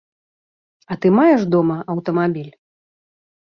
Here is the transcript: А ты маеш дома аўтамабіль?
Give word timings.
А 0.95 0.97
ты 1.03 1.07
маеш 1.19 1.41
дома 1.57 1.77
аўтамабіль? 1.97 2.51